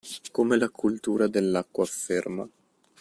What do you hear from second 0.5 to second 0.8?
la